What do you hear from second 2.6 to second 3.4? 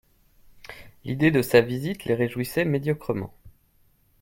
médiocrement.